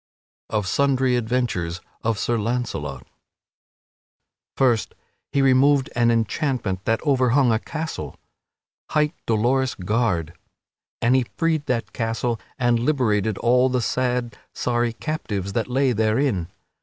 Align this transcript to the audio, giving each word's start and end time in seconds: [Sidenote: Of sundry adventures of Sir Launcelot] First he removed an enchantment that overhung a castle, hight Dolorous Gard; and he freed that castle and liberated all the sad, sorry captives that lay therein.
[Sidenote: 0.49 0.59
Of 0.63 0.67
sundry 0.67 1.15
adventures 1.15 1.81
of 2.01 2.17
Sir 2.17 2.39
Launcelot] 2.39 3.05
First 4.57 4.95
he 5.31 5.43
removed 5.43 5.91
an 5.95 6.09
enchantment 6.09 6.85
that 6.85 7.05
overhung 7.05 7.51
a 7.51 7.59
castle, 7.59 8.15
hight 8.89 9.13
Dolorous 9.27 9.75
Gard; 9.75 10.33
and 11.03 11.15
he 11.15 11.27
freed 11.37 11.67
that 11.67 11.93
castle 11.93 12.39
and 12.57 12.79
liberated 12.79 13.37
all 13.37 13.69
the 13.69 13.79
sad, 13.79 14.35
sorry 14.55 14.93
captives 14.93 15.53
that 15.53 15.67
lay 15.67 15.91
therein. 15.91 16.47